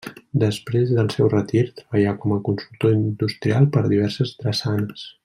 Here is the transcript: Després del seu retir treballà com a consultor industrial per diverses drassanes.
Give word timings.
Després 0.43 0.93
del 0.99 1.11
seu 1.15 1.27
retir 1.33 1.63
treballà 1.81 2.15
com 2.25 2.35
a 2.37 2.41
consultor 2.49 2.97
industrial 3.01 3.69
per 3.77 3.85
diverses 3.93 4.37
drassanes. 4.45 5.11